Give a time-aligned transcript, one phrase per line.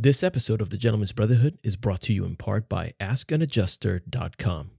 [0.00, 4.70] This episode of the Gentlemen's Brotherhood is brought to you in part by AskAnAdjuster.com.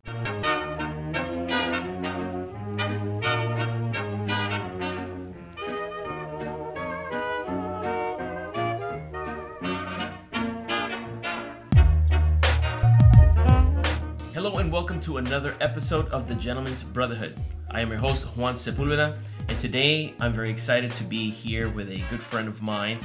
[14.33, 17.33] Hello and welcome to another episode of the Gentlemen's Brotherhood.
[17.71, 21.89] I am your host Juan Sepulveda, and today I'm very excited to be here with
[21.89, 22.97] a good friend of mine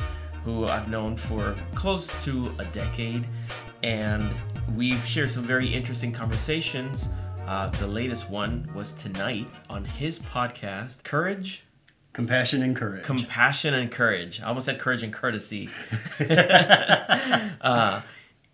[0.45, 3.27] who I've known for close to a decade,
[3.83, 4.23] and
[4.77, 7.09] we've shared some very interesting conversations.
[7.47, 11.65] Uh, the latest one was tonight on his podcast, Courage,
[12.15, 13.03] Compassion and courage.
[13.03, 14.41] Compassion and Courage.
[14.41, 15.69] I almost said courage and courtesy.
[17.61, 18.03] uh,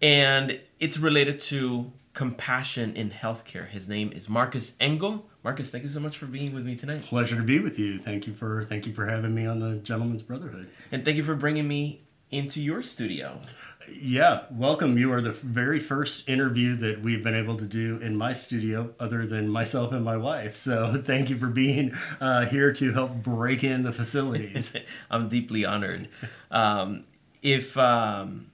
[0.00, 3.68] and it's related to compassion in healthcare.
[3.68, 5.29] His name is Marcus Engel.
[5.42, 7.02] Marcus, thank you so much for being with me tonight.
[7.02, 7.98] Pleasure to be with you.
[7.98, 10.68] Thank you for thank you for having me on the Gentlemen's Brotherhood.
[10.92, 13.40] And thank you for bringing me into your studio.
[13.88, 14.98] Yeah, welcome.
[14.98, 18.94] You are the very first interview that we've been able to do in my studio,
[19.00, 20.56] other than myself and my wife.
[20.56, 24.76] So thank you for being uh, here to help break in the facilities.
[25.10, 26.08] I'm deeply honored.
[26.50, 27.04] Um,
[27.42, 28.50] if um,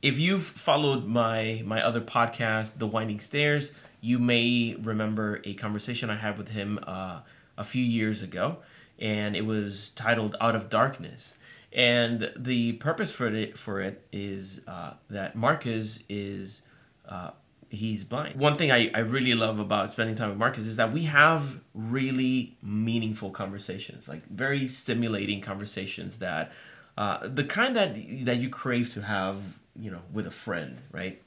[0.00, 3.72] if you've followed my my other podcast, The Winding Stairs,
[4.02, 7.20] you may remember a conversation I had with him uh,
[7.56, 8.58] a few years ago,
[8.98, 11.38] and it was titled "Out of Darkness."
[11.72, 16.62] And the purpose for it for it is uh, that Marcus is
[17.08, 17.30] uh,
[17.70, 18.38] he's blind.
[18.38, 21.60] One thing I, I really love about spending time with Marcus is that we have
[21.72, 26.52] really meaningful conversations, like very stimulating conversations that
[26.98, 27.94] uh, the kind that
[28.24, 29.38] that you crave to have,
[29.74, 31.22] you know, with a friend, right?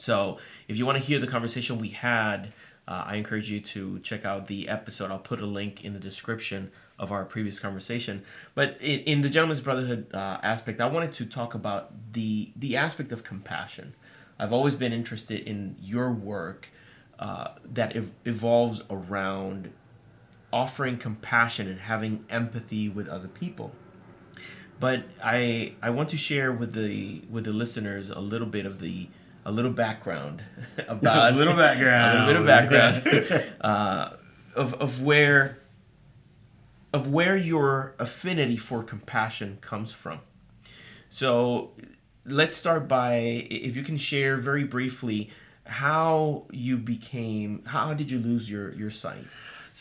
[0.00, 2.52] So if you want to hear the conversation we had,
[2.88, 5.10] uh, I encourage you to check out the episode.
[5.10, 8.22] I'll put a link in the description of our previous conversation.
[8.54, 12.76] But in, in the Gentlemen's Brotherhood uh, aspect, I wanted to talk about the the
[12.76, 13.94] aspect of compassion.
[14.38, 16.68] I've always been interested in your work
[17.18, 19.70] uh, that ev- evolves around
[20.50, 23.72] offering compassion and having empathy with other people.
[24.80, 28.80] But I I want to share with the with the listeners a little bit of
[28.80, 29.08] the
[29.44, 30.42] a little background
[30.88, 34.10] about a little background, a little bit of background uh,
[34.54, 35.58] of of where
[36.92, 40.20] of where your affinity for compassion comes from.
[41.08, 41.72] So
[42.24, 43.14] let's start by
[43.50, 45.30] if you can share very briefly
[45.64, 49.24] how you became how did you lose your your sight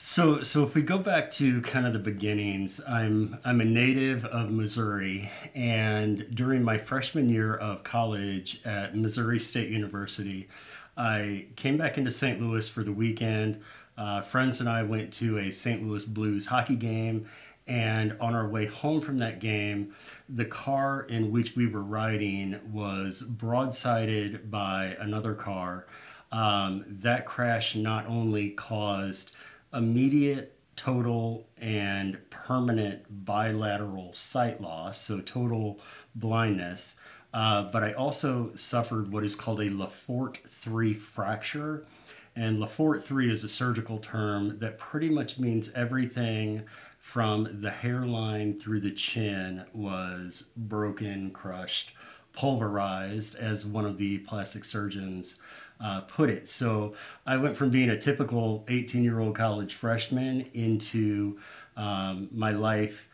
[0.02, 4.24] so so if we go back to kind of the beginnings i'm i'm a native
[4.26, 10.48] of missouri and during my freshman year of college at missouri state university
[10.96, 13.62] i came back into st louis for the weekend
[13.98, 17.28] uh, friends and i went to a st louis blues hockey game
[17.68, 19.94] and on our way home from that game
[20.30, 25.88] the car in which we were riding was broadsided by another car.
[26.32, 29.32] Um, that crash not only caused
[29.74, 35.80] immediate, total, and permanent bilateral sight loss, so total
[36.16, 36.96] blindness,
[37.34, 41.86] uh, but I also suffered what is called a Le Fort 3 fracture.
[42.36, 46.64] And Le Fort 3 is a surgical term that pretty much means everything
[47.00, 51.92] from the hairline through the chin was broken, crushed,
[52.34, 55.40] pulverized, as one of the plastic surgeons
[55.80, 56.48] uh, put it.
[56.48, 56.96] So
[57.26, 61.40] I went from being a typical 18 year old college freshman into
[61.78, 63.08] um, my life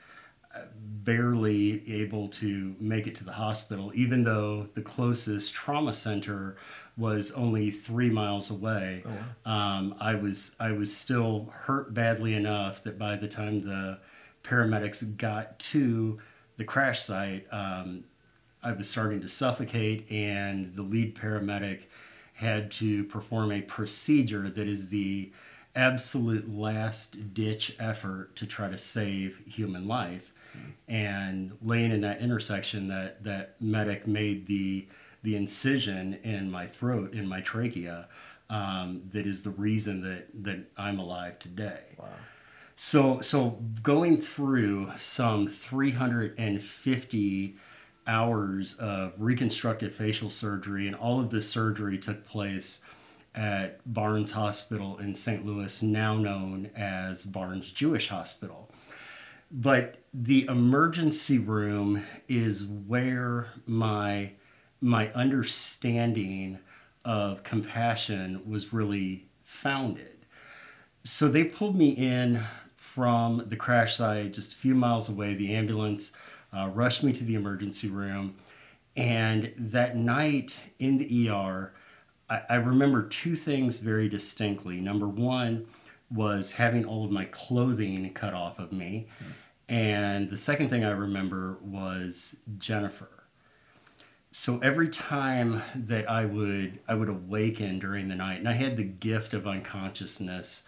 [0.56, 0.62] uh,
[1.04, 6.58] barely able to make it to the hospital, even though the closest trauma center
[6.98, 9.04] was only three miles away.
[9.06, 9.10] Oh,
[9.46, 9.78] wow.
[9.78, 14.00] um, I was I was still hurt badly enough that by the time the
[14.44, 16.20] paramedics got to
[16.58, 18.06] the crash site, um,
[18.64, 21.84] I was starting to suffocate, and the lead paramedic
[22.36, 25.32] had to perform a procedure that is the
[25.76, 30.32] absolute last ditch effort to try to save human life.
[30.56, 30.70] Mm-hmm.
[30.88, 34.88] And laying in that intersection, that that medic made the
[35.24, 38.08] the incision in my throat, in my trachea,
[38.50, 41.96] um, that is the reason that, that I'm alive today.
[41.98, 42.10] Wow.
[42.76, 47.56] So, so going through some 350
[48.08, 52.84] hours of reconstructive facial surgery, and all of this surgery took place
[53.34, 55.46] at Barnes Hospital in St.
[55.46, 58.72] Louis, now known as Barnes Jewish Hospital.
[59.52, 64.32] But the emergency room is where my
[64.82, 66.60] my understanding
[67.04, 70.26] of compassion was really founded.
[71.04, 72.44] So they pulled me in
[72.76, 75.34] from the crash site just a few miles away.
[75.34, 76.14] The ambulance
[76.56, 78.36] uh, rushed me to the emergency room.
[78.96, 81.74] And that night in the ER,
[82.30, 84.80] I, I remember two things very distinctly.
[84.80, 85.68] Number one
[86.10, 89.08] was having all of my clothing cut off of me.
[89.68, 93.10] And the second thing I remember was Jennifer.
[94.32, 98.76] So every time that I would I would awaken during the night, and I had
[98.76, 100.66] the gift of unconsciousness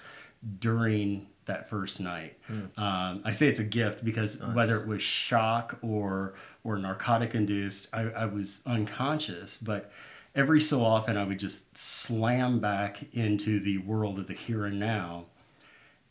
[0.59, 2.37] during that first night.
[2.77, 7.87] Um, I say it's a gift because whether it was shock or or narcotic induced,
[7.93, 9.57] I, I was unconscious.
[9.57, 9.91] But
[10.35, 14.79] every so often, I would just slam back into the world of the here and
[14.79, 15.25] now.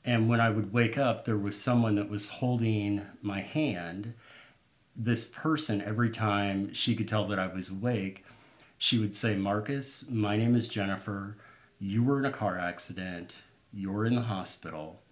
[0.05, 4.15] And when I would wake up, there was someone that was holding my hand.
[4.95, 8.25] This person, every time she could tell that I was awake,
[8.79, 11.37] she would say, Marcus, my name is Jennifer.
[11.79, 13.37] You were in a car accident.
[13.77, 15.03] You're in the hospital.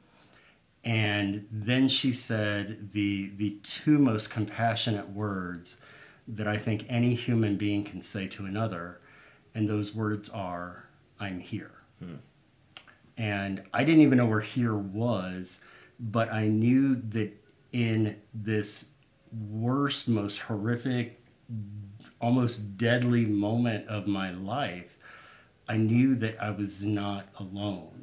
[0.83, 5.81] And then she said the, the two most compassionate words
[6.27, 9.01] that I think any human being can say to another.
[9.55, 10.87] And those words are,
[11.21, 11.73] I'm here.
[11.99, 12.17] Hmm.
[13.19, 15.63] And I didn't even know where here was,
[16.01, 17.33] but I knew that
[17.73, 18.89] in this
[19.51, 21.23] worst, most horrific,
[22.19, 24.97] almost deadly moment of my life,
[25.69, 27.94] I knew that I was not alone.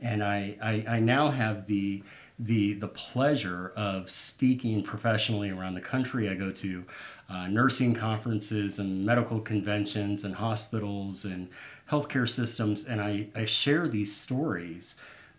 [0.00, 2.02] And I, I, I now have the,
[2.38, 6.28] the, the pleasure of speaking professionally around the country.
[6.28, 6.84] I go to
[7.28, 11.48] uh, nursing conferences and medical conventions and hospitals and
[11.90, 14.96] healthcare systems, and I, I share these stories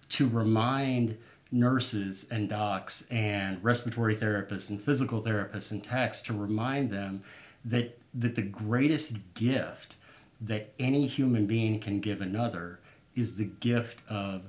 [0.10, 1.18] to remind
[1.52, 7.24] nurses and docs and respiratory therapists and physical therapists and techs to remind them
[7.66, 9.96] that that the greatest gift
[10.40, 12.80] that any human being can give another
[13.16, 14.42] is the gift of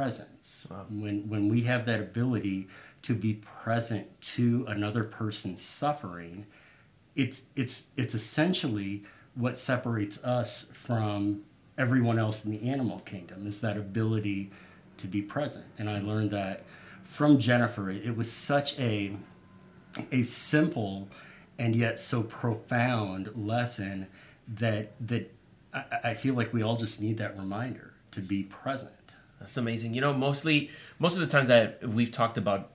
[0.00, 0.66] presence.
[0.88, 2.68] When when we have that ability
[3.02, 6.46] to be present to another person's suffering,
[7.14, 9.04] it's it's it's essentially
[9.34, 11.42] what separates us from
[11.76, 14.50] everyone else in the animal kingdom is that ability
[14.96, 15.66] to be present.
[15.78, 16.64] And I learned that
[17.04, 17.90] from Jennifer.
[17.90, 19.14] It was such a
[20.12, 21.10] a simple
[21.58, 24.06] and yet so profound lesson
[24.48, 25.30] that that
[25.74, 28.92] I, I feel like we all just need that reminder to be present.
[29.40, 29.94] That's amazing.
[29.94, 32.72] You know, mostly most of the times that we've talked about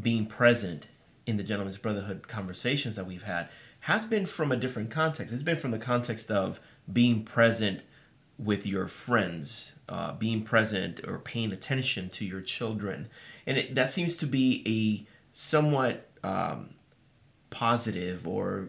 [0.00, 0.86] being present
[1.26, 3.48] in the Gentlemen's Brotherhood conversations that we've had
[3.80, 5.32] has been from a different context.
[5.34, 6.60] It's been from the context of
[6.90, 7.80] being present
[8.38, 13.08] with your friends, uh, being present or paying attention to your children,
[13.46, 15.06] and it, that seems to be a
[15.36, 16.74] somewhat um,
[17.50, 18.68] positive or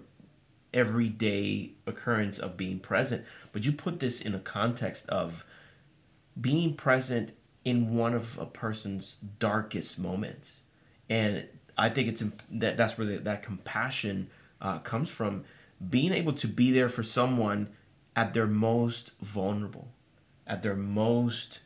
[0.74, 3.25] everyday occurrence of being present.
[3.51, 5.45] But you put this in a context of
[6.39, 7.31] being present
[7.65, 10.61] in one of a person's darkest moments,
[11.09, 11.45] and
[11.77, 14.29] I think it's that that's where the, that compassion
[14.61, 15.43] uh, comes from.
[15.89, 17.69] Being able to be there for someone
[18.15, 19.87] at their most vulnerable,
[20.45, 21.61] at their most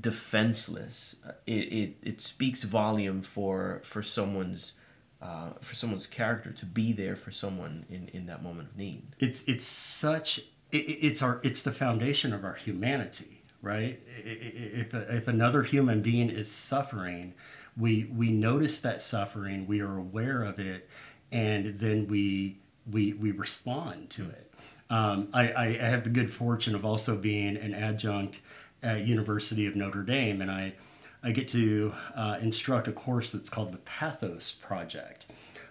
[0.00, 1.16] defenseless.
[1.46, 4.72] It, it, it speaks volume for for someone's
[5.20, 9.02] uh, for someone's character to be there for someone in, in that moment of need.
[9.18, 10.38] It's it's such
[10.70, 13.33] it, it's our it's the foundation of our humanity,
[13.64, 13.98] right?
[14.24, 17.34] If if another human being is suffering,
[17.76, 20.88] we we notice that suffering, we are aware of it,
[21.32, 22.58] and then we
[22.90, 24.52] we we respond to it.
[24.90, 28.42] Um, I, I I have the good fortune of also being an adjunct
[28.82, 30.74] at University of Notre Dame, and I
[31.22, 35.26] I get to uh, instruct a course that's called the Pathos Project.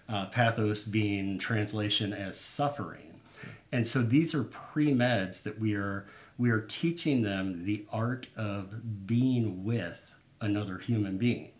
[0.06, 3.20] Uh, pathos being translation as suffering,
[3.72, 6.04] and so these are pre meds that we are
[6.38, 10.10] we are teaching them the art of being with
[10.40, 11.50] another human being.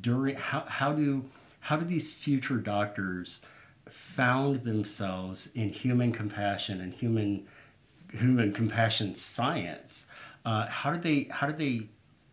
[0.00, 1.24] During how how do
[1.60, 3.40] how do these future doctors
[3.88, 7.46] found themselves in human compassion and human
[8.12, 10.06] human compassion science?
[10.44, 11.88] Uh, how do they how do they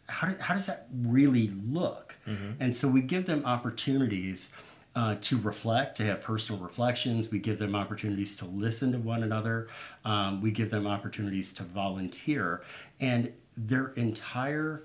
[0.10, 2.15] how, do, how does that really look?
[2.60, 4.53] And so we give them opportunities
[4.95, 7.31] uh, to reflect, to have personal reflections.
[7.31, 9.69] We give them opportunities to listen to one another.
[10.03, 12.63] Um, we give them opportunities to volunteer.
[13.00, 14.83] And their entire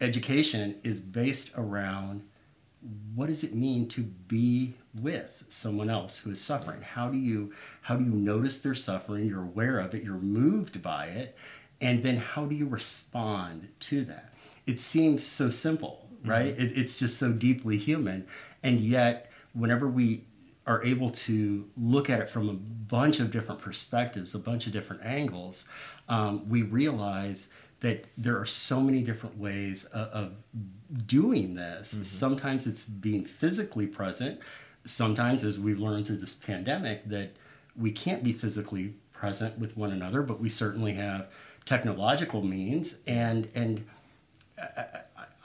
[0.00, 2.22] education is based around
[3.14, 6.82] what does it mean to be with someone else who is suffering?
[6.82, 9.26] How do you how do you notice their suffering?
[9.26, 10.04] You're aware of it.
[10.04, 11.36] You're moved by it.
[11.80, 14.32] And then how do you respond to that?
[14.66, 16.46] It seems so simple right?
[16.46, 18.26] It, it's just so deeply human.
[18.62, 20.24] And yet whenever we
[20.66, 24.72] are able to look at it from a bunch of different perspectives a bunch of
[24.72, 25.68] different angles
[26.08, 30.32] um, we realize that there are so many different ways of, of
[31.06, 31.90] doing this.
[32.04, 34.40] Sometimes it's being physically present.
[34.84, 37.36] sometimes, as we've learned through this pandemic, that
[37.76, 41.26] we can't be physically present with one another, but we certainly have
[41.64, 43.84] technological means and and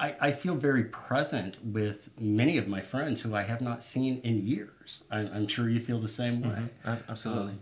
[0.02, 4.20] I, I feel very present with many of my friends who I have not seen
[4.24, 5.04] in years.
[5.12, 6.64] I'm, I'm sure you feel the same way.
[6.86, 7.12] Mm-hmm.
[7.12, 7.54] Absolutely.
[7.54, 7.60] Um,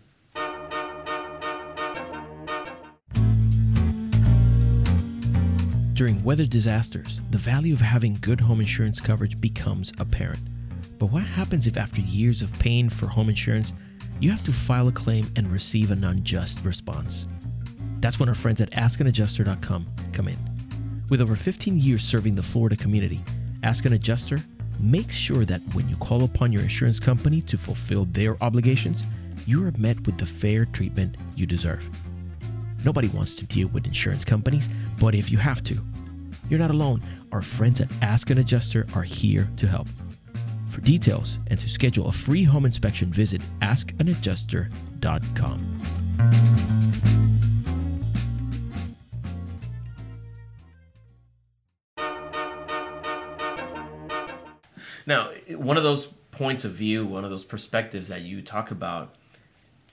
[5.93, 10.39] During weather disasters, the value of having good home insurance coverage becomes apparent.
[10.97, 13.73] But what happens if, after years of paying for home insurance,
[14.21, 17.27] you have to file a claim and receive an unjust response?
[17.99, 20.48] That's when our friends at AskAnAdjuster.com come in.
[21.09, 23.19] With over 15 years serving the Florida community,
[23.63, 24.37] Ask an Adjuster
[24.79, 29.03] makes sure that when you call upon your insurance company to fulfill their obligations,
[29.47, 31.89] you are met with the fair treatment you deserve.
[32.85, 35.81] Nobody wants to deal with insurance companies, but if you have to,
[36.47, 37.01] you're not alone.
[37.31, 39.87] Our friends at Ask an Adjuster are here to help.
[40.69, 46.58] For details and to schedule a free home inspection, visit askanadjuster.com.
[55.09, 59.15] Now, one of those points of view, one of those perspectives that you talk about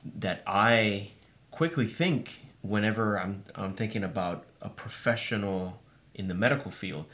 [0.04, 1.12] that I
[1.50, 5.80] quickly think whenever I'm, I'm thinking about a professional
[6.14, 7.06] in the medical field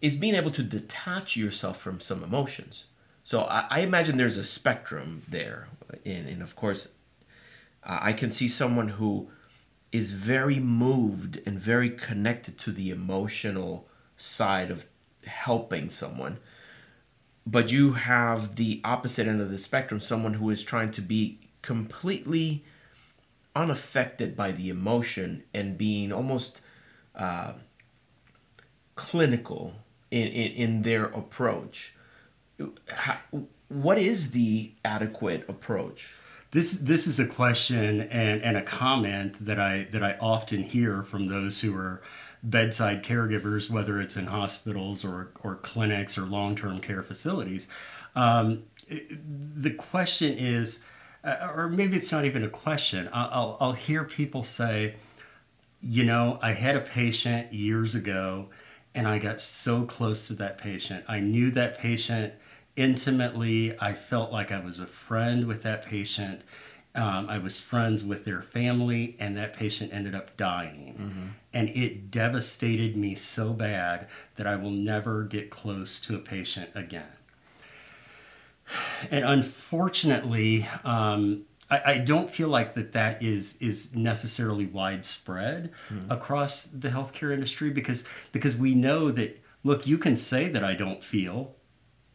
[0.00, 2.84] is being able to detach yourself from some emotions.
[3.24, 5.66] So I, I imagine there's a spectrum there.
[6.06, 6.92] And, and of course,
[7.82, 9.30] I can see someone who
[9.90, 14.86] is very moved and very connected to the emotional side of
[15.26, 16.38] helping someone
[17.50, 21.38] but you have the opposite end of the spectrum someone who is trying to be
[21.62, 22.62] completely
[23.56, 26.60] unaffected by the emotion and being almost
[27.16, 27.52] uh,
[28.96, 29.76] clinical
[30.10, 31.94] in, in, in, their approach.
[32.88, 33.16] How,
[33.68, 36.16] what is the adequate approach?
[36.50, 41.02] This this is a question and, and a comment that I that I often hear
[41.02, 42.02] from those who are
[42.42, 47.68] bedside caregivers, whether it's in hospitals or, or clinics or long term care facilities.
[48.14, 50.84] Um, the question is,
[51.24, 54.94] uh, or maybe it's not even a question, I'll, I'll hear people say,
[55.80, 58.48] you know, I had a patient years ago
[58.94, 61.04] and I got so close to that patient.
[61.06, 62.34] I knew that patient
[62.74, 63.78] intimately.
[63.80, 66.42] I felt like I was a friend with that patient.
[66.98, 70.96] Um, I was friends with their family, and that patient ended up dying.
[70.98, 71.26] Mm-hmm.
[71.52, 76.70] And it devastated me so bad that I will never get close to a patient
[76.74, 77.12] again.
[79.10, 86.10] And unfortunately, um, I, I, don't feel like that that is is necessarily widespread mm-hmm.
[86.10, 90.74] across the healthcare industry because because we know that look, you can say that I
[90.74, 91.54] don't feel,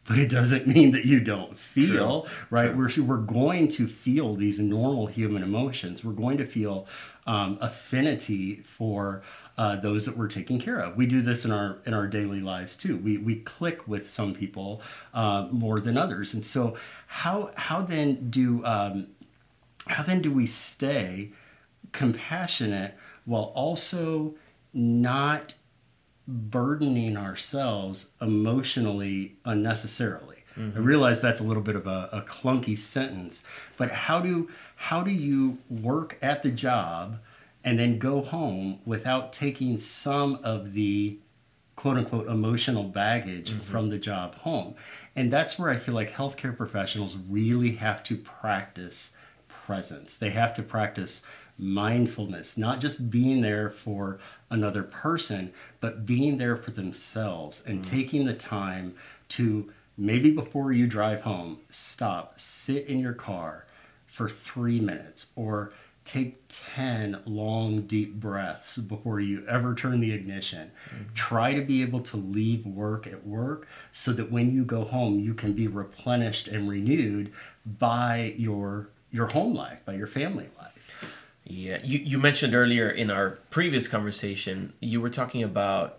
[0.06, 2.30] but it doesn't mean that you don't feel, True.
[2.50, 2.72] right?
[2.72, 3.04] True.
[3.04, 6.04] We're, we're going to feel these normal human emotions.
[6.04, 6.86] We're going to feel
[7.26, 9.22] um, affinity for
[9.56, 10.96] uh, those that we're taking care of.
[10.96, 12.98] We do this in our in our daily lives too.
[12.98, 14.82] We we click with some people
[15.12, 19.08] uh, more than others, and so how how then do um,
[19.86, 21.30] how then do we stay
[21.92, 22.94] compassionate
[23.24, 24.34] while also
[24.72, 25.54] not
[26.26, 30.44] burdening ourselves emotionally unnecessarily.
[30.58, 30.78] Mm-hmm.
[30.78, 33.42] I realize that's a little bit of a, a, clunky sentence,
[33.76, 37.18] but how do how do you work at the job
[37.64, 41.18] and then go home without taking some of the
[41.76, 43.60] quote unquote emotional baggage mm-hmm.
[43.60, 44.74] from the job home?
[45.16, 49.16] And that's where I feel like healthcare professionals really have to practice
[49.48, 50.16] presence.
[50.16, 51.24] They have to practice
[51.58, 54.18] mindfulness, not just being there for
[54.50, 57.90] another person, but being there for themselves and mm.
[57.90, 58.94] taking the time
[59.30, 63.66] to maybe before you drive home, stop, sit in your car
[64.06, 65.72] for three minutes or
[66.04, 70.70] take 10 long, deep breaths before you ever turn the ignition.
[70.90, 71.14] Mm-hmm.
[71.14, 75.18] Try to be able to leave work at work so that when you go home,
[75.18, 77.32] you can be replenished and renewed
[77.64, 81.04] by your your home life, by your family life.
[81.44, 85.98] Yeah, you, you mentioned earlier in our previous conversation, you were talking about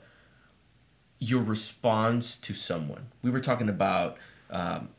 [1.20, 3.08] your response to someone.
[3.22, 4.18] We were talking about
[4.50, 4.90] um,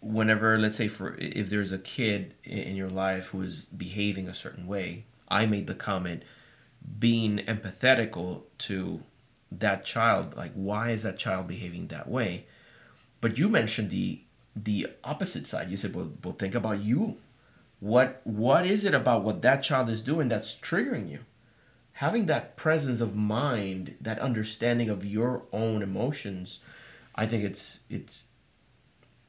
[0.00, 4.34] whenever, let's say, for if there's a kid in your life who is behaving a
[4.34, 6.24] certain way, I made the comment
[6.98, 9.02] being empathetical to
[9.50, 12.46] that child, like why is that child behaving that way?
[13.20, 14.20] But you mentioned the
[14.56, 15.70] the opposite side.
[15.70, 17.16] You said, well, well, think about you
[17.80, 21.20] what what is it about what that child is doing that's triggering you
[21.98, 26.60] having that presence of mind that understanding of your own emotions
[27.14, 28.26] i think it's it's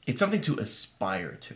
[0.08, 1.56] It's something to aspire to.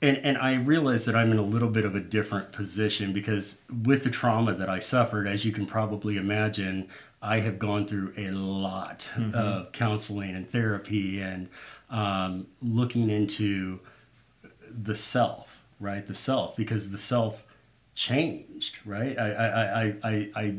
[0.00, 3.62] And, and I realize that I'm in a little bit of a different position because
[3.84, 6.88] with the trauma that I suffered, as you can probably imagine,
[7.20, 9.34] I have gone through a lot mm-hmm.
[9.34, 11.48] of counseling and therapy and
[11.90, 13.80] um, looking into
[14.68, 16.06] the self, right?
[16.06, 17.44] The self, because the self
[17.94, 19.18] changed, right?
[19.18, 20.56] I, I, I, I, I,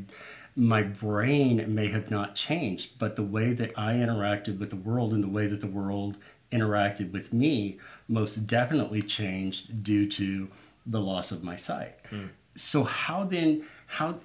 [0.55, 5.13] my brain may have not changed, but the way that I interacted with the world
[5.13, 6.17] and the way that the world
[6.51, 10.49] interacted with me most definitely changed due to
[10.85, 12.03] the loss of my sight.
[12.11, 12.29] Mm.
[12.55, 14.19] So how then how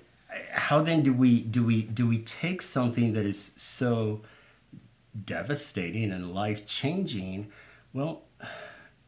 [0.53, 4.23] how then do we do we do we take something that is so
[5.25, 7.53] devastating and life changing?
[7.93, 8.23] Well,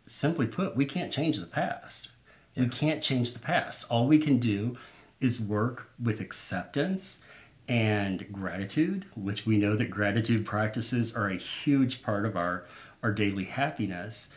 [0.07, 2.09] simply put, we can't change the past.
[2.55, 2.65] Yeah.
[2.65, 3.85] We can't change the past.
[3.91, 4.77] All we can do
[5.21, 7.21] is work with acceptance
[7.69, 12.65] and gratitude, which we know that gratitude practices are a huge part of our,
[13.03, 14.31] our daily happiness.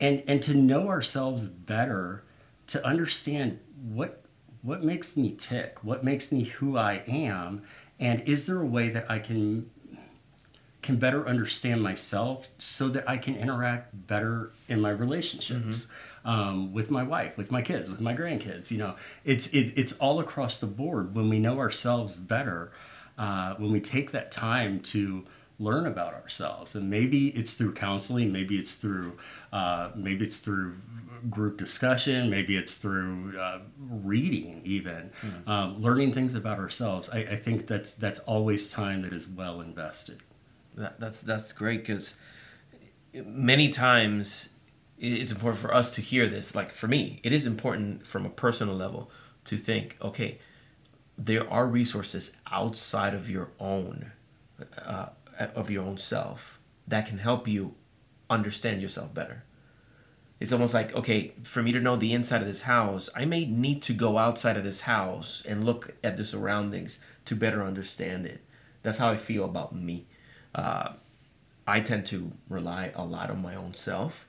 [0.00, 2.24] And, and to know ourselves better,
[2.68, 4.24] to understand what,
[4.62, 7.62] what makes me tick, what makes me who I am,
[7.98, 9.70] and is there a way that I can
[10.82, 16.28] can better understand myself so that I can interact better in my relationships mm-hmm.
[16.28, 18.70] um, with my wife, with my kids, with my grandkids.
[18.70, 21.14] You know, it's it, it's all across the board.
[21.14, 22.72] When we know ourselves better,
[23.18, 25.26] uh, when we take that time to
[25.58, 29.18] learn about ourselves, and maybe it's through counseling, maybe it's through
[29.52, 30.76] uh, maybe it's through
[31.28, 35.50] group discussion, maybe it's through uh, reading, even mm-hmm.
[35.50, 37.10] um, learning things about ourselves.
[37.10, 40.22] I, I think that's that's always time that is well invested.
[40.80, 42.14] That, that's that's great because
[43.12, 44.48] many times
[44.98, 46.54] it's important for us to hear this.
[46.54, 49.10] Like for me, it is important from a personal level
[49.44, 50.38] to think, okay,
[51.18, 54.12] there are resources outside of your own,
[54.78, 56.58] uh, of your own self
[56.88, 57.74] that can help you
[58.30, 59.44] understand yourself better.
[60.38, 63.44] It's almost like, okay, for me to know the inside of this house, I may
[63.44, 68.24] need to go outside of this house and look at the surroundings to better understand
[68.24, 68.42] it.
[68.82, 70.06] That's how I feel about me
[70.54, 70.92] uh,
[71.66, 74.26] I tend to rely a lot on my own self.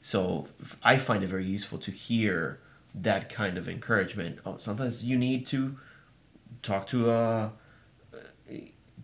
[0.00, 0.48] So
[0.82, 2.58] I find it very useful to hear
[2.94, 4.40] that kind of encouragement.
[4.44, 5.78] Oh, sometimes you need to
[6.62, 7.52] talk to a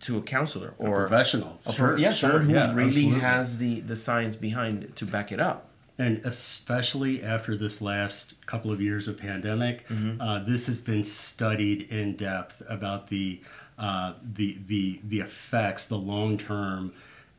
[0.01, 1.59] to a counselor or a professional.
[1.65, 3.19] A sure, yeah, sure, someone who yeah, really absolutely.
[3.19, 5.69] has the the science behind it to back it up.
[5.97, 10.21] And especially after this last couple of years of pandemic, mm-hmm.
[10.21, 13.41] uh, this has been studied in depth about the
[13.79, 16.93] uh, the the the effects, the long term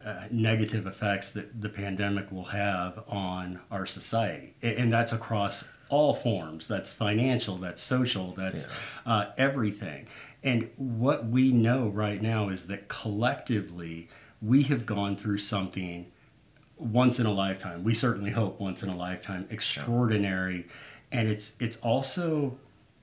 [0.05, 6.15] uh, negative effects that the pandemic will have on our society, and that's across all
[6.15, 6.67] forms.
[6.67, 9.13] That's financial, that's social, that's yeah.
[9.13, 10.07] uh, everything.
[10.43, 14.09] And what we know right now is that collectively
[14.41, 16.11] we have gone through something
[16.79, 17.85] once in a lifetime.
[17.85, 20.67] We certainly hope once in a lifetime, extraordinary,
[21.13, 22.57] and it's it's also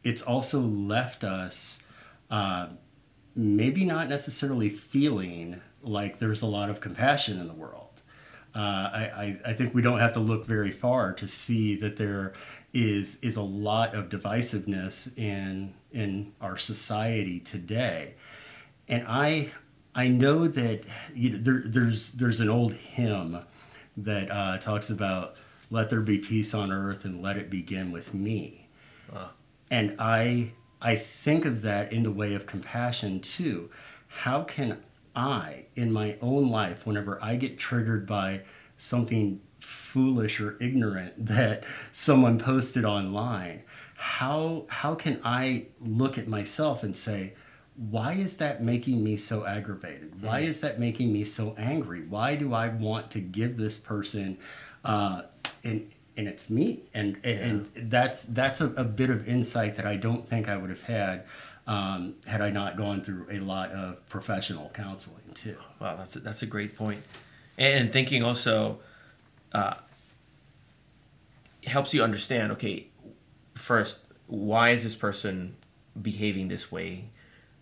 [0.04, 1.84] it's also left us.
[2.32, 2.70] Uh,
[3.38, 8.02] maybe not necessarily feeling like there's a lot of compassion in the world.
[8.56, 12.34] Uh, I, I, think we don't have to look very far to see that there
[12.74, 18.16] is is a lot of divisiveness in in our society today,
[18.88, 19.52] and I
[19.94, 23.38] I know that you know, there, there's there's an old hymn
[23.96, 25.36] that uh, talks about
[25.70, 28.70] let there be peace on earth and let it begin with me,
[29.70, 33.70] and I I think of that in the way of compassion too.
[34.08, 34.84] How can
[35.16, 38.42] I, in my own life, whenever I get triggered by
[38.78, 43.64] something foolish or ignorant that someone posted online,
[43.96, 47.34] how how can I look at myself and say,
[47.76, 50.22] why is that making me so aggravated?
[50.22, 50.48] Why mm.
[50.48, 52.02] is that making me so angry?
[52.02, 54.38] Why do I want to give this person
[54.84, 55.24] uh,
[55.64, 57.46] an and it's me and and, yeah.
[57.46, 60.84] and that's that's a, a, bit of insight that i don't think i would have
[60.84, 61.24] had
[61.68, 65.58] um, had i not gone through a lot of professional counseling too.
[65.80, 67.04] Wow that's a, that's a great point.
[67.58, 68.80] And thinking also
[69.54, 69.76] uh,
[71.66, 72.88] helps you understand okay
[73.54, 75.56] first why is this person
[76.02, 77.10] behaving this way?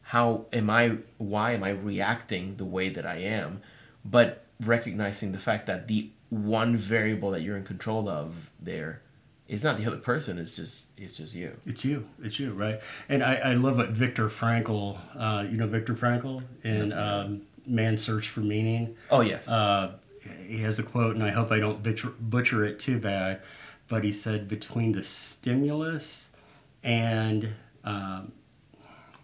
[0.03, 3.61] How am i why am i reacting the way that i am?
[4.03, 9.01] But recognizing the fact that the one variable that you're in control of there
[9.47, 11.55] it's not the other person it's just it's just you.
[11.65, 12.79] It's you it's you right?
[13.09, 18.03] And i, I love what viktor frankl uh, you know viktor frankl in um, man's
[18.03, 18.95] search for meaning?
[19.11, 19.47] Oh yes.
[19.47, 19.93] Uh,
[20.47, 23.41] he has a quote and i hope i don't butcher, butcher it too bad
[23.87, 26.31] but he said between the stimulus
[26.83, 28.31] and um,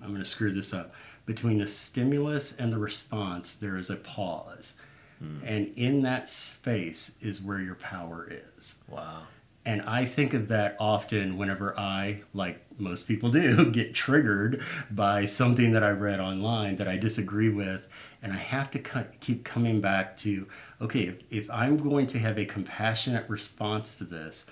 [0.02, 0.94] i'm going to screw this up.
[1.26, 4.74] Between the stimulus and the response there is a pause
[5.22, 5.46] Hmm.
[5.46, 8.76] And in that space is where your power is.
[8.88, 9.24] Wow.
[9.64, 15.26] And I think of that often whenever I, like most people do, get triggered by
[15.26, 17.88] something that I read online that I disagree with.
[18.24, 18.80] And I have to
[19.20, 20.48] keep coming back to
[20.80, 24.48] okay, if, if I'm going to have a compassionate response to this,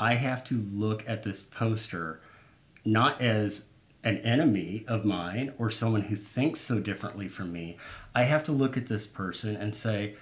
[0.00, 2.20] I have to look at this poster
[2.84, 3.66] not as
[4.04, 7.76] an enemy of mine or someone who thinks so differently from me.
[8.14, 10.14] I have to look at this person and say,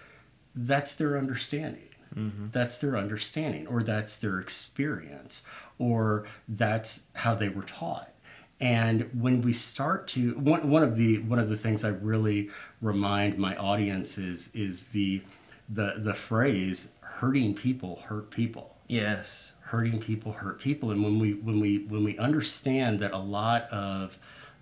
[0.54, 1.88] that's their understanding.
[2.14, 2.46] Mm-hmm.
[2.52, 5.42] That's their understanding, or that's their experience,
[5.78, 8.10] or that's how they were taught.
[8.58, 12.48] And when we start to one, one of the one of the things I really
[12.80, 15.20] remind my audience is is the
[15.68, 19.52] the the phrase hurting people hurt people Yes.
[19.66, 20.90] Hurting people hurt people.
[20.90, 24.18] And when we when we when we understand that a lot of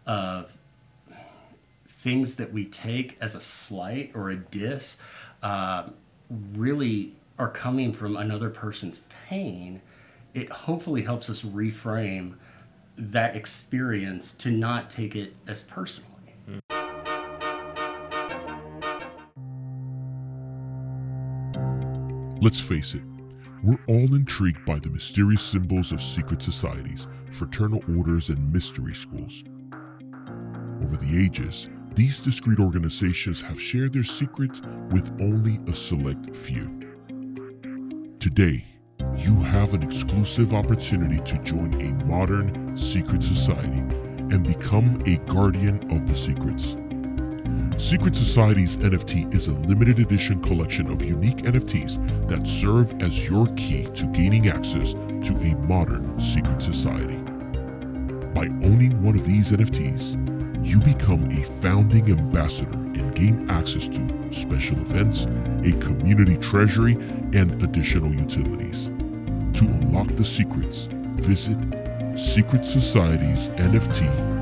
[0.06, 0.52] of
[1.86, 5.00] things that we take as a slight or a diss
[5.42, 5.88] uh,
[6.54, 9.80] really are coming from another person's pain
[10.34, 12.34] it hopefully helps us reframe
[12.98, 16.10] that experience to not take it as personally
[22.44, 23.00] Let's face it,
[23.64, 29.42] we're all intrigued by the mysterious symbols of secret societies, fraternal orders, and mystery schools.
[30.82, 36.78] Over the ages, these discreet organizations have shared their secrets with only a select few.
[38.18, 38.66] Today,
[39.16, 43.80] you have an exclusive opportunity to join a modern secret society
[44.30, 46.76] and become a guardian of the secrets.
[47.76, 53.48] Secret Society's NFT is a limited edition collection of unique NFTs that serve as your
[53.56, 57.16] key to gaining access to a modern secret society.
[58.32, 64.32] By owning one of these NFTs, you become a founding ambassador and gain access to
[64.32, 66.94] special events, a community treasury,
[67.32, 68.86] and additional utilities.
[69.58, 71.58] To unlock the secrets, visit
[72.14, 74.33] secretsocietiesnft.com.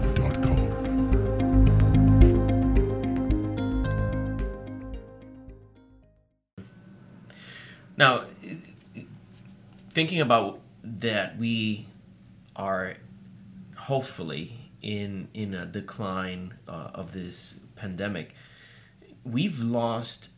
[9.93, 11.87] thinking about that, we
[12.57, 12.97] are
[13.77, 18.35] hopefully in in a decline uh, of this pandemic.
[19.25, 20.29] We've lost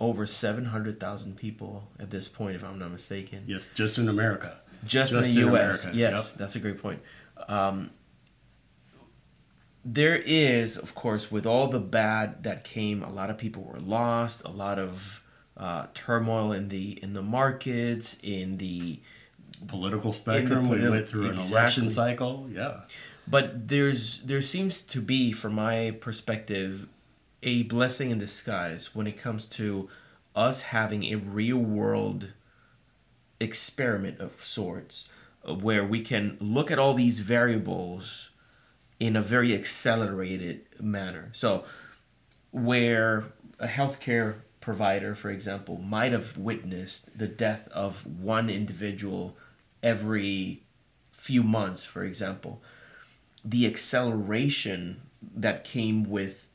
[0.00, 3.44] over seven hundred thousand people at this point, if I'm not mistaken.
[3.46, 5.84] yes just in america Just, Just in the in U.S.
[5.84, 6.38] America, Yes, yep.
[6.38, 7.00] that's a great point.
[7.48, 7.90] Um,
[9.84, 13.78] there is, of course, with all the bad that came, a lot of people were
[13.80, 14.42] lost.
[14.44, 15.21] A lot of
[15.56, 19.00] uh, turmoil in the in the markets, in the
[19.68, 21.52] political spectrum we politi- went through an exactly.
[21.52, 22.80] election cycle yeah
[23.26, 26.88] but there's there seems to be, from my perspective,
[27.42, 29.88] a blessing in disguise when it comes to
[30.34, 32.28] us having a real world
[33.38, 35.08] experiment of sorts
[35.48, 38.30] uh, where we can look at all these variables
[38.98, 41.30] in a very accelerated manner.
[41.32, 41.64] So,
[42.50, 43.24] where
[43.58, 49.36] a healthcare provider, for example, might have witnessed the death of one individual
[49.82, 50.62] every
[51.12, 52.62] few months, for example,
[53.44, 55.02] the acceleration
[55.36, 56.48] that came with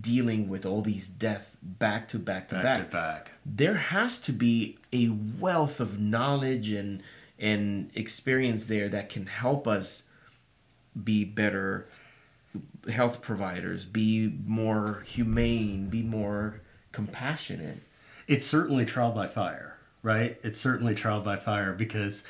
[0.00, 3.32] dealing with all these deaths back to back to back back, to back.
[3.44, 7.00] there has to be a wealth of knowledge and
[7.38, 10.04] and experience there that can help us
[11.04, 11.86] be better
[12.90, 16.60] health providers, be more humane, be more
[16.96, 17.78] compassionate.
[18.26, 20.32] it's certainly trial by fire, right?
[20.42, 22.26] It's certainly trial by fire because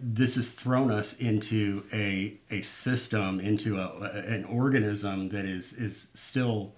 [0.00, 3.88] this has thrown us into a a system, into a,
[4.36, 6.74] an organism that is is still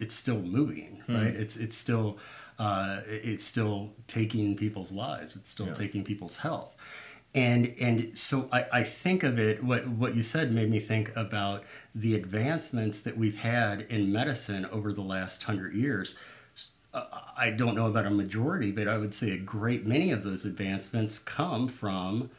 [0.00, 1.34] it's still moving, right?
[1.44, 2.08] It's it's still
[2.58, 3.78] uh, it's still
[4.08, 5.36] taking people's lives.
[5.36, 5.74] It's still Yeah.
[5.84, 6.76] taking people's health.
[7.34, 11.14] And and so I, I think of it what what you said made me think
[11.14, 16.14] about the advancements that we've had in medicine over the last hundred years.
[17.36, 20.44] I don't know about a majority, but I would say a great many of those
[20.44, 22.30] advancements come from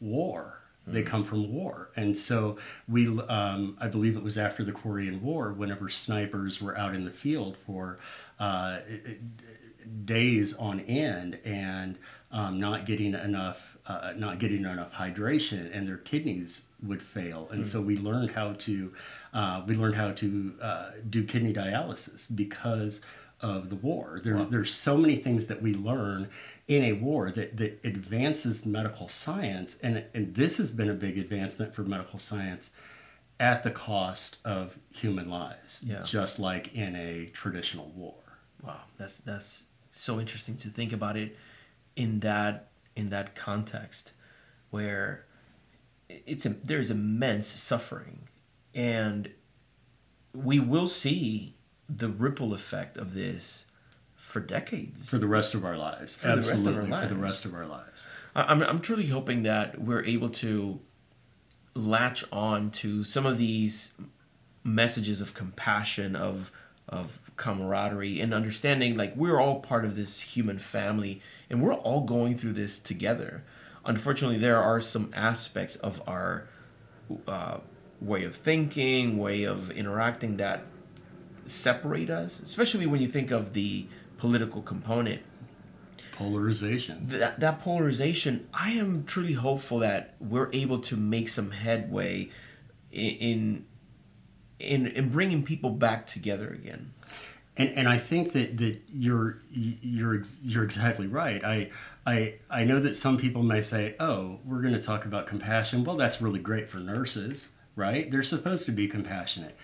[0.00, 0.60] war.
[0.88, 5.20] They come from war, and so we, um, I believe it was after the Korean
[5.20, 7.98] War, whenever snipers were out in the field for
[8.38, 8.78] uh,
[10.04, 11.98] days on end and
[12.30, 17.48] um, not getting enough, uh, not getting enough hydration, and their kidneys would fail.
[17.50, 18.92] And so we learned how to,
[19.34, 23.00] uh, we learned how to uh, do kidney dialysis because
[23.40, 24.20] of the war.
[24.22, 26.28] There, there's so many things that we learn
[26.68, 31.16] in a war that, that advances medical science, and and this has been a big
[31.18, 32.70] advancement for medical science
[33.38, 36.02] at the cost of human lives, Yeah.
[36.04, 38.14] just like in a traditional war.
[38.62, 41.36] Wow, that's that's so interesting to think about it
[41.94, 44.12] in that in that context
[44.70, 45.26] where
[46.08, 48.28] it's a, there's immense suffering
[48.74, 49.30] and
[50.32, 51.55] we will see
[51.88, 53.66] the ripple effect of this
[54.16, 55.08] for decades.
[55.10, 56.16] For the rest of our lives.
[56.16, 57.14] For the rest of our absolutely for the lives.
[57.14, 58.06] rest of our lives.
[58.34, 60.80] I'm, I'm truly hoping that we're able to
[61.74, 63.94] latch on to some of these
[64.64, 66.50] messages of compassion of
[66.88, 71.20] of camaraderie and understanding like we're all part of this human family
[71.50, 73.44] and we're all going through this together.
[73.84, 76.48] Unfortunately there are some aspects of our
[77.26, 77.58] uh,
[78.00, 80.62] way of thinking way of interacting that
[81.46, 83.86] separate us especially when you think of the
[84.18, 85.20] political component
[86.12, 92.30] polarization that, that polarization, I am truly hopeful that we're able to make some headway
[92.90, 93.66] in
[94.58, 96.92] in in bringing people back together again.
[97.56, 101.44] and and I think that that you're you're you're exactly right.
[101.44, 101.70] I
[102.06, 105.84] I I know that some people may say, "Oh, we're going to talk about compassion."
[105.84, 108.10] Well, that's really great for nurses, right?
[108.10, 109.56] They're supposed to be compassionate,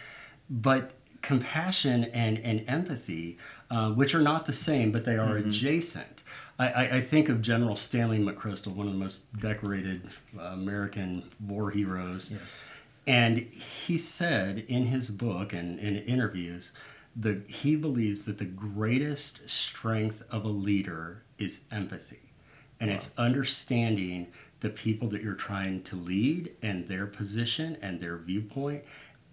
[0.50, 0.92] but
[1.22, 3.38] compassion and and empathy,
[3.70, 6.22] uh, which are not the same, but they are adjacent.
[6.58, 11.70] I, I, think of General Stanley McChrystal, one of the most decorated uh, American war
[11.70, 12.30] heroes.
[12.30, 12.62] Yes.
[13.06, 16.72] And he said in his book and in interviews
[17.16, 22.32] that he believes that the greatest strength of a leader is empathy.
[22.78, 24.28] And it's understanding
[24.60, 28.84] the people that you're trying to lead and their position and their viewpoint,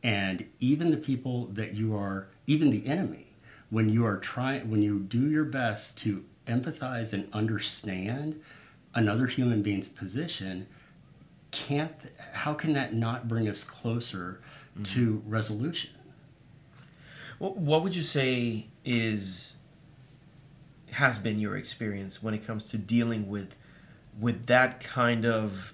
[0.03, 3.25] and even the people that you are, even the enemy.
[3.69, 8.41] When you are trying, when you do your best to empathize and understand
[8.95, 10.65] another human being's position,
[11.51, 11.91] can't
[12.33, 14.39] how can that not bring us closer
[14.73, 14.83] mm-hmm.
[14.83, 15.91] to resolution
[17.37, 19.55] What, what would you say is
[20.91, 23.55] has been your experience when it comes to dealing with
[24.19, 25.73] with that kind of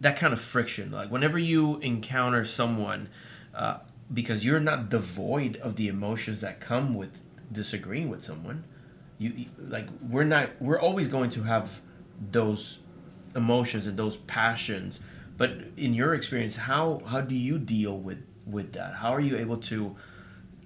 [0.00, 0.90] that kind of friction?
[0.90, 3.08] Like whenever you encounter someone,
[3.54, 3.78] uh,
[4.12, 8.64] because you're not devoid of the emotions that come with disagreeing with someone.
[9.18, 11.80] You like we're not we're always going to have
[12.30, 12.80] those
[13.34, 15.00] emotions and those passions.
[15.36, 18.94] But in your experience, how how do you deal with with that?
[18.94, 19.96] How are you able to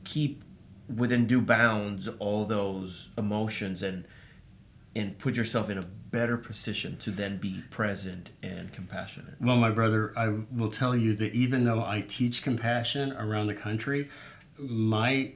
[0.04, 0.42] keep
[0.94, 4.06] within due bounds all those emotions and
[4.96, 9.34] and put yourself in a better position to then be present and compassionate?
[9.40, 13.54] well my brother i will tell you that even though i teach compassion around the
[13.54, 14.08] country
[14.58, 15.32] my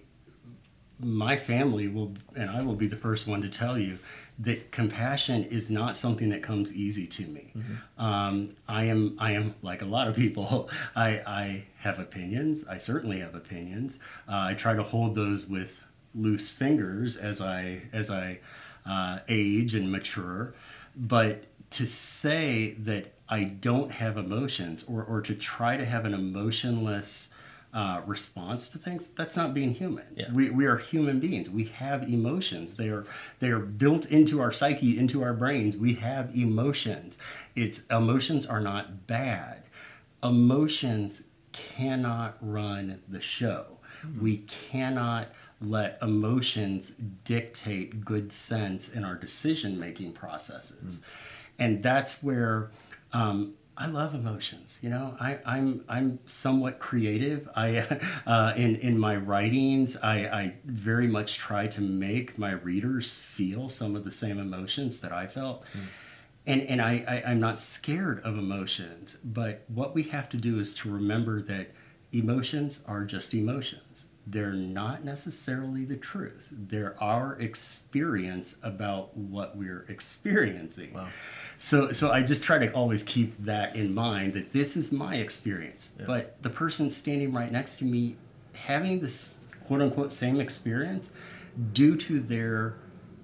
[0.99, 3.99] my family will and i will be the first one to tell you
[4.39, 7.53] that compassion is not something that comes easy to me.
[7.99, 10.71] Um, i am i am like a lot of people.
[10.97, 12.67] I i have opinions.
[12.67, 13.99] I certainly have opinions.
[14.29, 18.39] Uh, i try to hold those with loose fingers as i as i
[18.87, 20.55] uh, age and mature.
[20.97, 26.13] But to say that i don't have emotions or or to try to have an
[26.13, 27.31] emotionless
[27.75, 30.05] uh, response to things that's not being human.
[30.15, 30.31] Yeah.
[30.31, 31.49] we, we are human beings.
[31.49, 32.77] We have emotions.
[32.77, 33.07] They are
[33.39, 35.79] they are built into our psyche into our brains.
[35.79, 37.17] We have emotions.
[37.57, 39.63] It's emotions are not bad.
[40.23, 43.79] Emotions cannot run the show.
[44.21, 45.29] We cannot
[45.65, 46.91] let emotions
[47.25, 51.03] dictate good sense in our decision making processes
[51.59, 52.71] and that's where
[53.13, 54.79] um, I love emotions.
[54.83, 57.49] You know, I, I'm I'm somewhat creative.
[57.55, 63.17] I uh, in in my writings, I, I very much try to make my readers
[63.17, 65.65] feel some of the same emotions that I felt.
[66.45, 70.59] And, and I, I, I'm not scared of emotions, but what we have to do
[70.59, 71.69] is to remember that
[72.13, 74.09] emotions are just emotions.
[74.27, 76.49] They're not necessarily the truth.
[76.53, 80.95] They're our experience about what we're experiencing.
[80.95, 81.09] Wow.
[81.59, 85.17] So, so I just try to always keep that in mind that this is my
[85.17, 86.07] experience, Yeah.
[86.07, 88.17] but the person standing right next to me
[88.55, 91.11] having this quote unquote same experience
[91.73, 92.77] due to their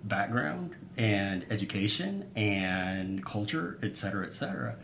[0.04, 4.74] background and education and culture, et cetera, et cetera,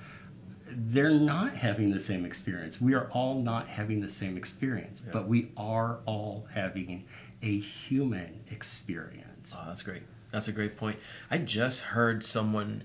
[0.76, 2.80] they're not having the same experience.
[2.80, 7.04] We are all not having the same experience, but we are all having
[7.42, 9.54] a human experience.
[9.56, 10.02] Oh, that's great.
[10.32, 10.98] That's a great point.
[11.30, 12.84] I just heard someone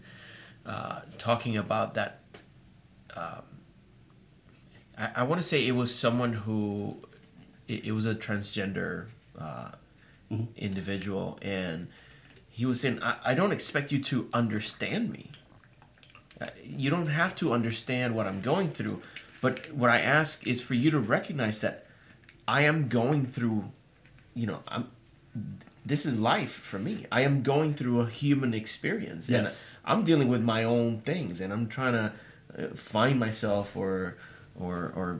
[0.65, 2.19] uh, talking about that.
[3.15, 3.43] Um,
[4.97, 6.97] I, I want to say it was someone who,
[7.67, 9.07] it, it was a transgender
[9.39, 9.71] uh,
[10.55, 11.87] individual, and
[12.49, 15.28] he was saying, I, I don't expect you to understand me.
[16.63, 19.01] You don't have to understand what I'm going through,
[19.41, 21.85] but what I ask is for you to recognize that
[22.47, 23.71] I am going through,
[24.33, 24.89] you know, I'm
[25.85, 27.05] this is life for me.
[27.11, 29.67] I am going through a human experience, and Yes.
[29.83, 32.13] I'm dealing with my own things, and I'm trying to
[32.57, 34.17] uh, find myself or
[34.55, 35.19] or or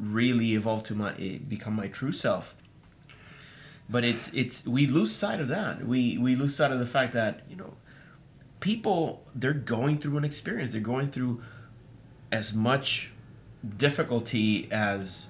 [0.00, 2.56] really evolve to my eh, become my true self.
[3.88, 5.86] But it's it's we lose sight of that.
[5.86, 7.74] We we lose sight of the fact that you know
[8.60, 10.72] people they're going through an experience.
[10.72, 11.42] They're going through
[12.30, 13.12] as much
[13.76, 15.26] difficulty as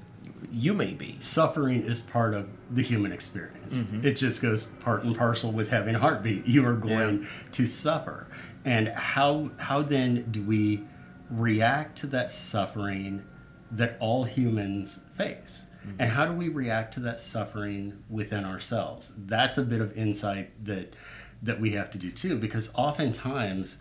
[0.53, 1.19] you may be.
[1.21, 3.75] suffering is part of the human experience.
[3.75, 4.07] Mm-hmm.
[4.07, 6.47] It just goes part and parcel with having a heartbeat.
[6.47, 8.27] You are going to suffer.
[8.65, 10.83] And how how then do we
[11.31, 13.25] react to that suffering
[13.71, 15.67] that all humans face?
[15.87, 15.97] Mm-hmm.
[15.99, 19.15] And how do we react to that suffering within ourselves?
[19.17, 20.95] That's a bit of insight that
[21.43, 23.79] that we have to do too because oftentimes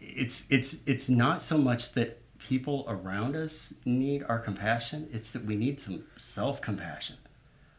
[0.00, 5.44] it's it's it's not so much that people around us need our compassion it's that
[5.44, 7.16] we need some self-compassion.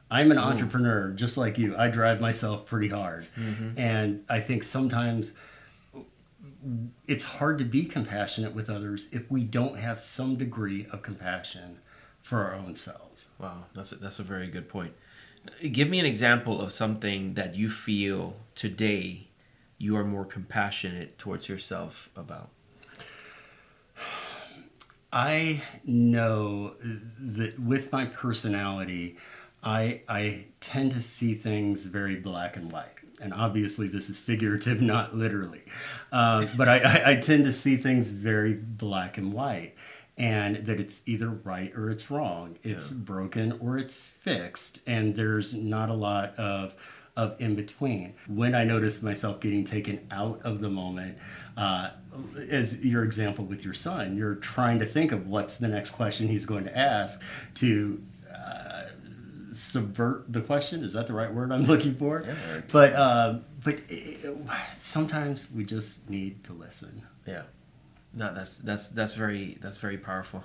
[0.10, 1.75] I'm an entrepreneur just like you.
[1.77, 3.27] I drive myself pretty hard.
[3.38, 3.77] Mm-hmm.
[3.77, 5.33] And i think sometimes
[7.07, 11.79] it's hard to be compassionate with others if we don't have some degree of compassion
[12.21, 13.27] for our own selves.
[13.39, 14.93] Wow, that's a, that's a very good point.
[15.71, 19.27] Give me an example of something that you feel today
[19.77, 22.49] you are more compassionate towards yourself about.
[25.12, 26.73] I know
[27.19, 29.17] that with my personality,
[29.63, 34.81] I I tend to see things very black and white, and obviously this is figurative,
[34.93, 35.63] not literally.
[36.12, 39.75] Uh, but I, I, I tend to see things very black and white,
[40.17, 42.58] and that it's either right or it's wrong.
[42.63, 46.75] It's broken or it's fixed, and there's not a lot of
[47.15, 48.13] of in between.
[48.27, 51.17] When I notice myself getting taken out of the moment,
[51.58, 51.89] uh,
[52.49, 56.27] as your example with your son, you're trying to think of what's the next question
[56.27, 57.21] he's going to ask
[57.56, 58.01] to
[58.32, 58.84] uh,
[59.53, 60.84] subvert the question.
[60.84, 62.23] Is that the right word I'm looking for?
[62.25, 62.63] Yeah, right.
[62.71, 67.01] But um, but uh, sometimes we just need to listen.
[67.25, 67.43] Yeah,
[68.17, 70.43] no, that's that's that's very that's very powerful.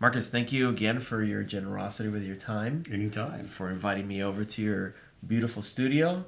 [0.00, 3.46] Marcus, thank you again for your generosity with your time, Anytime.
[3.46, 4.94] for inviting me over to your
[5.26, 6.24] beautiful studio.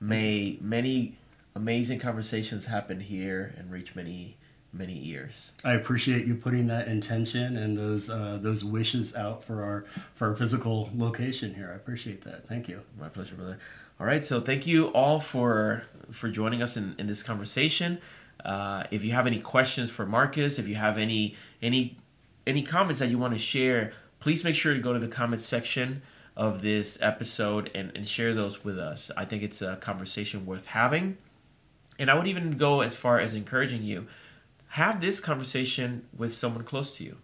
[0.00, 1.18] May many
[1.54, 4.36] amazing conversations happen here and reach many
[4.72, 5.50] many ears.
[5.64, 10.28] I appreciate you putting that intention and those uh, those wishes out for our for
[10.28, 11.70] our physical location here.
[11.72, 12.46] I appreciate that.
[12.46, 12.82] Thank you.
[12.98, 13.58] My pleasure, brother.
[13.98, 17.98] All right, so thank you all for for joining us in, in this conversation.
[18.44, 21.96] Uh, if you have any questions for Marcus, if you have any any
[22.46, 25.46] any comments that you want to share, please make sure to go to the comments
[25.46, 26.02] section
[26.36, 29.10] of this episode and, and share those with us.
[29.16, 31.18] I think it's a conversation worth having.
[31.98, 34.06] And I would even go as far as encouraging you
[34.68, 37.16] have this conversation with someone close to you.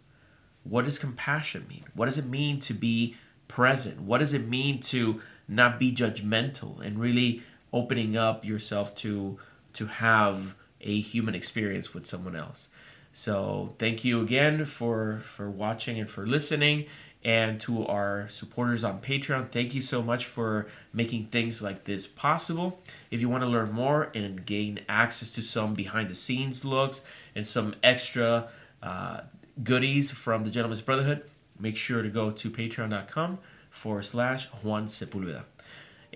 [0.64, 1.84] What does compassion mean?
[1.94, 4.00] What does it mean to be present?
[4.00, 9.38] What does it mean to not be judgmental and really opening up yourself to
[9.74, 12.68] to have a human experience with someone else?
[13.12, 16.86] So, thank you again for for watching and for listening
[17.26, 19.50] and to our supporters on Patreon.
[19.50, 22.80] Thank you so much for making things like this possible.
[23.10, 27.02] If you want to learn more and gain access to some behind the scenes looks
[27.34, 28.48] and some extra
[28.80, 29.22] uh,
[29.64, 31.22] goodies from the Gentlemen's Brotherhood,
[31.58, 33.38] make sure to go to patreon.com
[33.70, 35.42] forward slash Juan Sepulveda.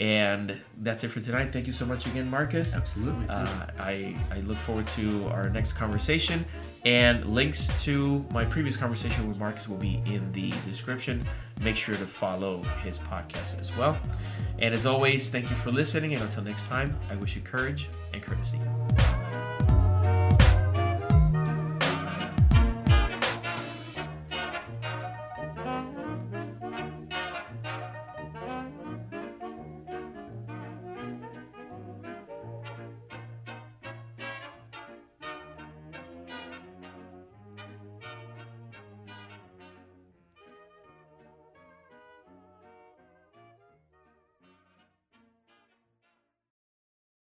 [0.01, 1.53] And that's it for tonight.
[1.53, 2.75] Thank you so much again, Marcus.
[2.75, 3.29] Absolutely.
[3.29, 6.47] Uh, I, I look forward to our next conversation.
[6.87, 11.23] And links to my previous conversation with Marcus will be in the description.
[11.63, 13.95] Make sure to follow his podcast as well.
[14.59, 16.15] And as always, thank you for listening.
[16.15, 18.59] And until next time, I wish you courage and courtesy.